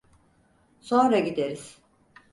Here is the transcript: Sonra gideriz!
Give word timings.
Sonra 0.79 1.19
gideriz! 1.19 1.79